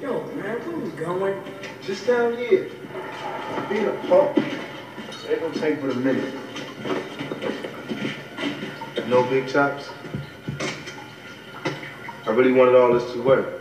Yo, 0.00 0.24
man, 0.36 0.80
we 0.80 0.90
going? 0.90 1.42
Just 1.82 2.06
down 2.06 2.36
here. 2.36 2.70
Being 3.68 3.88
a 3.88 3.92
punk. 4.06 4.38
Ain't 5.28 5.40
gonna 5.40 5.54
take 5.54 5.80
but 5.80 5.90
a 5.90 5.94
minute. 5.96 6.34
No 9.08 9.24
big 9.24 9.48
chops. 9.48 9.90
I 12.26 12.30
really 12.30 12.52
wanted 12.52 12.76
all 12.76 12.92
this 12.92 13.12
to 13.12 13.22
work. 13.22 13.60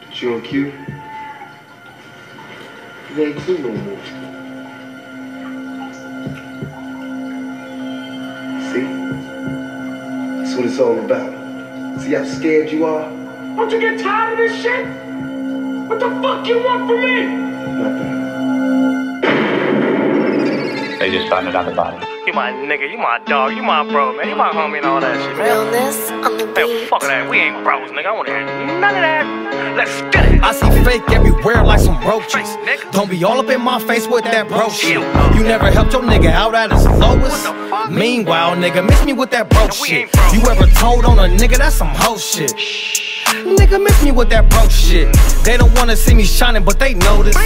But 0.00 0.20
you 0.20 0.34
and 0.34 0.44
Q, 0.44 0.66
you 3.14 3.22
ain't 3.22 3.40
two 3.46 3.58
no 3.58 3.72
more. 3.72 4.04
See? 8.68 8.84
That's 10.42 10.54
what 10.54 10.66
it's 10.66 10.78
all 10.78 10.98
about. 10.98 12.02
See 12.02 12.12
how 12.12 12.24
scared 12.24 12.70
you 12.70 12.84
are? 12.84 13.25
Don't 13.56 13.70
you 13.72 13.80
get 13.80 13.98
tired 14.00 14.32
of 14.32 14.38
this 14.38 14.62
shit? 14.62 14.86
What 15.88 15.98
the 15.98 16.10
fuck 16.20 16.46
you 16.46 16.62
want 16.62 16.88
from 16.88 17.00
me? 17.00 17.26
Nothing. 17.80 18.16
They 20.98 21.10
just 21.10 21.28
found 21.28 21.48
another 21.48 21.74
body. 21.74 22.04
You 22.26 22.32
my 22.32 22.50
nigga, 22.52 22.90
you 22.90 22.98
my 22.98 23.18
dog, 23.26 23.54
you 23.54 23.62
my 23.62 23.84
bro, 23.88 24.16
man. 24.16 24.28
You 24.28 24.36
my 24.36 24.50
homie 24.50 24.78
and 24.78 24.86
all 24.86 25.00
that 25.00 25.14
shit, 25.16 25.36
man. 25.36 25.46
Realness 25.46 26.10
on 26.10 26.36
the 26.38 26.46
Man, 26.46 26.66
beat. 26.66 26.88
fuck 26.88 27.00
that. 27.02 27.30
We 27.30 27.38
ain't 27.38 27.62
bros, 27.62 27.90
nigga. 27.92 28.06
I 28.06 28.12
wanna 28.12 28.30
hear 28.30 28.44
none 28.80 28.94
of 28.94 29.02
that. 29.06 29.76
Let's 29.76 30.02
get 30.14 30.32
it. 30.34 30.42
I 30.42 30.52
see 30.52 30.84
fake 30.84 31.08
everywhere 31.10 31.62
like 31.62 31.80
some 31.80 31.98
roaches. 32.04 32.56
Don't 32.92 33.08
be 33.08 33.22
all 33.24 33.38
up 33.38 33.48
in 33.48 33.60
my 33.62 33.78
face 33.80 34.06
with 34.08 34.24
that 34.24 34.48
bro 34.48 34.68
shit. 34.70 35.00
You 35.36 35.42
never 35.44 35.70
helped 35.70 35.92
your 35.92 36.02
nigga 36.02 36.30
out 36.30 36.54
at 36.54 36.72
his 36.72 36.84
lowest. 36.86 37.46
Meanwhile, 37.90 38.56
nigga, 38.56 38.84
miss 38.84 39.04
me 39.04 39.12
with 39.12 39.30
that 39.30 39.48
bro 39.48 39.68
shit. 39.70 40.10
You 40.34 40.40
ever 40.50 40.66
told 40.74 41.04
on 41.04 41.18
a 41.18 41.28
nigga 41.32 41.56
that's 41.58 41.76
some 41.76 41.88
hoe 41.88 42.16
shit? 42.18 42.52
Nigga, 43.26 43.82
miss 43.82 44.02
me 44.04 44.12
with 44.12 44.30
that 44.30 44.48
bro 44.50 44.68
shit. 44.68 45.14
They 45.44 45.56
don't 45.56 45.74
wanna 45.74 45.96
see 45.96 46.14
me 46.14 46.24
shining, 46.24 46.64
but 46.64 46.78
they 46.78 46.94
notice. 46.94 47.36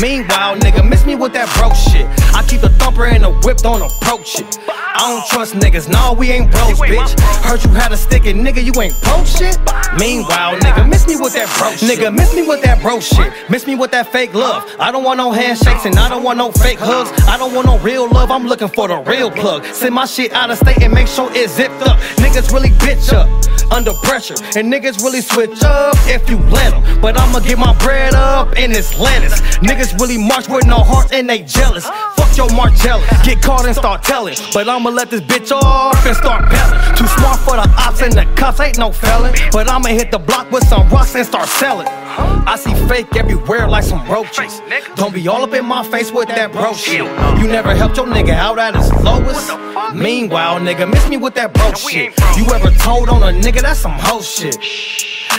Meanwhile, 0.00 0.56
nigga, 0.56 0.88
miss 0.88 1.04
me 1.04 1.14
with 1.14 1.32
that 1.34 1.48
bro 1.56 1.72
shit. 1.74 2.06
I 2.34 2.42
keep 2.46 2.60
the 2.60 2.70
thumper 3.00 3.14
and 3.14 3.24
the 3.24 3.30
whip, 3.46 3.58
don't 3.58 3.82
approach 3.82 4.40
it. 4.40 4.58
I 4.68 5.08
don't 5.08 5.26
trust 5.28 5.54
niggas, 5.54 5.88
nah, 5.88 6.12
we 6.12 6.30
ain't 6.30 6.50
bros, 6.50 6.78
bitch. 6.78 7.18
Heard 7.42 7.64
you 7.64 7.70
had 7.70 7.92
a 7.92 7.96
stick 7.96 8.26
and 8.26 8.46
nigga, 8.46 8.62
you 8.62 8.72
ain't 8.80 8.94
pro 9.02 9.24
shit. 9.24 9.58
Meanwhile, 9.98 10.58
nigga, 10.58 10.88
miss 10.88 11.06
me 11.06 11.16
with 11.16 11.32
that 11.34 11.48
bro 11.58 11.72
shit. 11.72 11.98
Nigga, 11.98 12.14
miss 12.14 12.34
me 12.34 12.46
with 12.46 12.62
that 12.62 12.80
bro 12.82 13.00
shit. 13.00 13.32
Miss 13.48 13.66
me 13.66 13.74
with 13.74 13.90
that 13.92 14.12
fake 14.12 14.34
love. 14.34 14.64
I 14.78 14.92
don't 14.92 15.04
want 15.04 15.18
no 15.18 15.32
handshakes 15.32 15.86
and 15.86 15.96
I 15.96 16.08
don't 16.08 16.22
want 16.22 16.38
no 16.38 16.52
fake 16.52 16.78
hugs. 16.78 17.10
I 17.26 17.38
don't 17.38 17.54
want 17.54 17.66
no 17.66 17.78
real 17.78 18.08
love, 18.10 18.30
I'm 18.30 18.46
looking 18.46 18.68
for 18.68 18.88
the 18.88 18.98
real 18.98 19.30
plug. 19.30 19.64
Send 19.66 19.94
my 19.94 20.04
shit 20.04 20.32
out 20.32 20.50
of 20.50 20.58
state 20.58 20.82
and 20.82 20.92
make 20.92 21.08
sure 21.08 21.30
it's 21.32 21.54
zipped 21.54 21.82
up. 21.82 21.98
Niggas 22.16 22.52
really 22.52 22.70
bitch 22.70 23.12
up 23.12 23.28
under 23.72 23.92
pressure, 24.02 24.34
and 24.56 24.72
niggas 24.72 25.02
really 25.02 25.20
switch 25.20 25.62
up 25.62 25.94
if 26.06 26.28
you 26.28 26.36
let 26.50 26.72
them. 26.72 27.00
But 27.00 27.18
I'ma 27.18 27.40
get 27.40 27.58
my 27.58 27.76
bread 27.78 28.14
up 28.14 28.58
in 28.58 28.72
this 28.72 28.98
lettuce. 28.98 29.40
Niggas 29.58 29.98
really 30.00 30.18
march 30.18 30.48
with 30.48 30.66
no 30.66 30.78
heart 30.78 31.12
and 31.12 31.28
they 31.28 31.42
jealous. 31.42 31.86
Fuck 31.86 32.36
your 32.36 32.52
Margiela, 32.90 33.24
get 33.24 33.42
caught 33.42 33.66
and 33.66 33.74
start 33.74 34.02
telling. 34.02 34.34
But 34.52 34.68
I'ma 34.68 34.90
let 34.90 35.10
this 35.10 35.20
bitch 35.20 35.52
off 35.52 36.04
and 36.06 36.16
start 36.16 36.50
belling. 36.50 36.96
Too 36.96 37.06
smart 37.06 37.38
for 37.40 37.56
the 37.56 37.68
ops 37.78 38.02
and 38.02 38.12
the 38.12 38.24
cops, 38.36 38.60
ain't 38.60 38.78
no 38.78 38.92
felon. 38.92 39.34
But 39.52 39.68
I'ma 39.68 39.88
hit 39.88 40.10
the 40.10 40.18
block 40.18 40.50
with 40.50 40.66
some 40.66 40.88
rocks 40.88 41.14
and 41.14 41.26
start 41.26 41.48
selling. 41.48 41.86
I 41.86 42.56
see 42.56 42.74
fake 42.88 43.14
everywhere 43.16 43.68
like 43.68 43.84
some 43.84 44.06
roaches. 44.08 44.60
Don't 44.96 45.14
be 45.14 45.26
all 45.28 45.42
up 45.42 45.54
in 45.54 45.64
my 45.64 45.84
face 45.84 46.12
with 46.12 46.28
that 46.28 46.52
bro 46.52 46.72
shit. 46.74 47.04
You 47.40 47.46
never 47.46 47.74
helped 47.74 47.96
your 47.96 48.06
nigga 48.06 48.30
out 48.30 48.58
at 48.58 48.74
his 48.74 48.92
lowest. 49.02 49.50
Meanwhile, 49.94 50.60
nigga, 50.60 50.90
miss 50.90 51.08
me 51.08 51.16
with 51.16 51.34
that 51.34 51.54
bro 51.54 51.72
shit. 51.74 52.12
You 52.36 52.46
ever 52.52 52.70
told 52.70 53.08
on 53.08 53.22
a 53.22 53.38
nigga 53.38 53.60
that's 53.62 53.80
some 53.80 53.92
hoe 53.92 54.22
shit? 54.22 54.56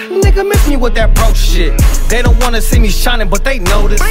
Nigga, 0.09 0.47
miss 0.47 0.67
me 0.67 0.77
with 0.77 0.95
that 0.95 1.13
bro 1.15 1.33
shit. 1.33 1.79
They 2.09 2.21
don't 2.21 2.39
wanna 2.39 2.61
see 2.61 2.79
me 2.79 2.89
shining, 2.89 3.29
but 3.29 3.43
they 3.43 3.59
notice. 3.59 4.01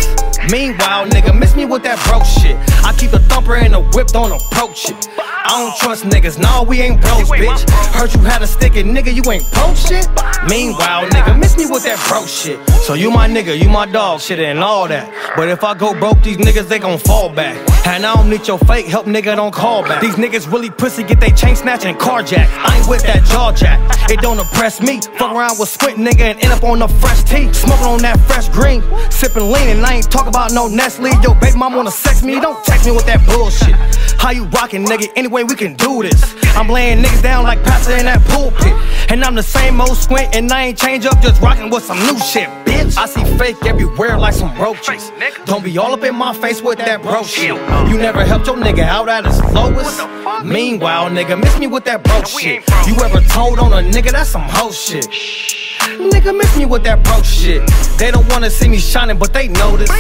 Meanwhile, 0.49 1.07
nigga, 1.09 1.37
miss 1.39 1.55
me 1.55 1.65
with 1.65 1.83
that 1.83 1.99
bro 2.07 2.23
shit. 2.23 2.57
I 2.85 2.95
keep 2.97 3.11
the 3.11 3.19
thumper 3.19 3.57
and 3.57 3.75
the 3.75 3.81
whip, 3.81 4.09
don't 4.09 4.33
approach 4.33 4.89
it. 4.89 5.09
I 5.19 5.59
don't 5.59 5.77
trust 5.79 6.05
niggas, 6.05 6.39
nah, 6.39 6.63
we 6.63 6.81
ain't 6.81 7.01
bros, 7.01 7.29
bitch. 7.29 7.69
Heard 7.93 8.15
you 8.15 8.21
had 8.21 8.41
a 8.43 8.47
stick 8.47 8.77
and 8.77 8.97
nigga, 8.97 9.13
you 9.13 9.23
ain't 9.31 9.45
pro 9.53 9.75
shit. 9.75 10.09
Meanwhile, 10.49 11.09
nigga, 11.11 11.39
miss 11.39 11.57
me 11.57 11.67
with 11.67 11.85
that 11.85 11.99
bro 12.09 12.25
shit. 12.27 12.59
So 12.87 12.95
you 12.95 13.11
my 13.11 13.29
nigga, 13.29 13.61
you 13.61 13.69
my 13.69 13.87
dog, 13.87 14.21
shit 14.21 14.39
and 14.39 14.61
all 14.61 14.89
that. 14.89 15.11
But 15.37 15.49
if 15.49 15.65
I 15.65 15.75
go 15.75 15.93
broke, 15.99 16.23
these 16.23 16.39
niggas, 16.39 16.69
they 16.69 16.79
gon' 16.79 16.99
fall 16.99 17.29
back. 17.29 17.57
And 17.87 18.07
I 18.07 18.15
don't 18.15 18.31
need 18.31 18.47
your 18.47 18.59
fake 18.59 18.87
help, 18.87 19.07
nigga, 19.07 19.37
don't 19.37 19.53
call 19.53 19.83
back. 19.83 20.01
These 20.01 20.15
niggas 20.15 20.51
really 20.53 20.71
pussy, 20.71 21.03
get 21.03 21.21
they 21.21 21.31
chain 21.31 21.57
snatch 21.57 21.85
and 21.85 21.99
carjack. 21.99 22.47
I 22.65 22.79
ain't 22.79 22.89
with 22.89 23.03
that 23.03 23.25
jaw 23.25 23.53
jack, 23.53 23.81
it 24.11 24.21
don't 24.21 24.39
impress 24.39 24.81
me. 24.81 25.01
Fuck 25.19 25.33
around 25.33 25.59
with 25.59 25.69
squint 25.69 25.99
nigga 25.99 26.21
and 26.21 26.45
end 26.45 26.53
up 26.53 26.63
on 26.63 26.79
the 26.79 26.89
fresh 26.89 27.23
tea. 27.25 27.53
Smoking 27.53 27.87
on 27.87 28.03
that 28.03 28.19
fresh 28.29 28.49
green, 28.49 28.83
sipping 29.11 29.51
lean, 29.51 29.69
and 29.69 29.85
I 29.85 29.95
ain't 29.95 30.11
talk 30.11 30.27
about 30.31 30.53
no 30.53 30.69
Nestle. 30.69 31.11
Yo, 31.23 31.35
baby 31.35 31.59
mom 31.59 31.75
wanna 31.75 31.91
sex 31.91 32.23
me, 32.23 32.41
don't 32.41 32.65
text 32.65 32.87
me 32.87 32.93
with 32.93 33.05
that 33.07 33.25
bullshit. 33.27 33.75
How 34.19 34.31
you 34.31 34.45
rockin', 34.47 34.85
nigga? 34.85 35.09
Anyway, 35.17 35.43
we 35.43 35.55
can 35.55 35.75
do 35.75 36.03
this. 36.03 36.23
I'm 36.57 36.69
laying 36.69 37.03
niggas 37.03 37.23
down 37.23 37.45
like 37.45 37.63
pastor 37.65 37.97
in 37.97 38.07
that 38.07 38.23
pulpit. 38.29 38.73
And 39.11 39.25
I'm 39.25 39.35
the 39.35 39.43
same 39.43 39.81
old 39.81 39.97
squint, 39.97 40.35
and 40.35 40.51
I 40.53 40.67
ain't 40.67 40.79
change 40.79 41.05
up, 41.05 41.21
just 41.21 41.43
rockin' 41.43 41.69
with 41.69 41.85
some 41.85 41.99
new 41.99 42.19
shit, 42.19 42.49
bitch. 42.65 42.97
I 42.97 43.07
see 43.07 43.25
fake 43.37 43.65
everywhere 43.67 44.17
like 44.19 44.35
some 44.35 44.57
roaches. 44.57 45.11
Don't 45.47 45.65
be 45.65 45.77
all 45.79 45.93
up 45.93 46.05
in 46.05 46.15
my 46.15 46.33
face 46.33 46.63
with 46.63 46.79
that 46.79 47.03
bro 47.03 47.23
shit. 47.25 47.57
You 47.91 47.99
never 47.99 48.25
helped 48.25 48.47
your 48.47 48.57
nigga 48.57 48.85
out 48.85 49.09
at 49.09 49.27
his 49.27 49.43
lowest. 49.53 50.01
Meanwhile, 50.45 51.11
nigga, 51.11 51.39
miss 51.39 51.59
me 51.59 51.67
with 51.67 51.85
that 51.85 52.05
bro 52.05 52.23
shit. 52.23 52.63
You 52.87 52.95
ever 53.03 53.21
told 53.21 53.59
on 53.59 53.73
a 53.73 53.83
nigga 53.91 54.13
that's 54.13 54.31
some 54.31 54.43
hoe 54.43 54.71
shit? 54.71 55.07
Nigga, 55.81 56.37
miss 56.37 56.57
me 56.57 56.67
with 56.67 56.85
that 56.85 57.03
bro 57.05 57.23
shit. 57.23 57.63
They 57.99 58.11
don't 58.11 58.29
wanna 58.31 58.51
see 58.51 58.69
me 58.69 58.79
shining, 58.79 59.19
but 59.19 59.33
they 59.33 59.49
notice. 59.49 59.91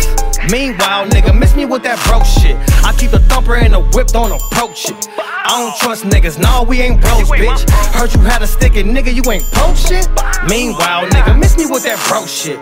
Meanwhile, 0.50 1.06
nigga, 1.08 1.38
miss 1.38 1.54
me 1.54 1.64
with 1.64 1.82
that 1.82 1.98
bro 2.06 2.22
shit. 2.22 2.56
I 2.84 2.92
keep 2.96 3.10
the 3.10 3.18
thumper 3.20 3.56
and 3.56 3.74
the 3.74 3.80
whip, 3.80 4.08
don't 4.08 4.32
approach 4.32 4.91
it. 4.91 5.08
I 5.18 5.58
don't 5.58 5.76
trust 5.78 6.04
niggas, 6.04 6.38
nah, 6.38 6.62
we 6.62 6.80
ain't 6.80 7.00
bros, 7.00 7.30
bitch. 7.30 7.68
Heard 7.94 8.14
you 8.14 8.20
had 8.20 8.42
a 8.42 8.46
stick 8.46 8.76
and 8.76 8.96
nigga, 8.96 9.12
you 9.12 9.22
ain't 9.30 9.44
pro 9.52 9.74
shit. 9.74 10.08
Meanwhile, 10.48 11.06
nigga, 11.08 11.38
miss 11.38 11.56
me 11.56 11.66
with 11.66 11.84
that 11.84 11.98
bro 12.08 12.26
shit. 12.26 12.58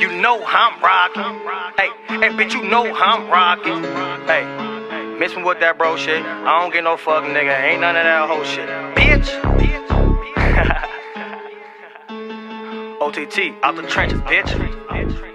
You 0.00 0.12
know 0.20 0.42
I'm 0.46 0.80
rocking. 0.82 1.40
Hey, 1.76 1.90
hey, 2.08 2.30
bitch, 2.30 2.52
you 2.52 2.68
know 2.68 2.86
I'm 2.86 3.28
rocking. 3.28 3.82
Hey, 4.26 4.44
miss 5.18 5.34
me 5.34 5.42
with 5.42 5.60
that 5.60 5.76
bro 5.76 5.96
shit. 5.96 6.22
I 6.22 6.60
don't 6.60 6.72
get 6.72 6.84
no 6.84 6.96
fuck, 6.96 7.24
nigga. 7.24 7.58
Ain't 7.62 7.80
none 7.80 7.96
of 7.96 8.04
that 8.04 8.28
whole 8.28 8.44
shit. 8.44 8.68
OTT, 13.08 13.54
out 13.62 13.74
the 13.74 13.82
trenches, 13.84 14.20
bitch. 14.20 15.27